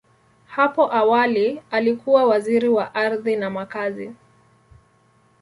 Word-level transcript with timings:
Hapo 0.45 0.93
awali, 0.95 1.61
alikuwa 1.71 2.25
Waziri 2.25 2.67
wa 2.69 2.95
Ardhi 2.95 3.35
na 3.35 3.49
Makazi. 3.49 4.11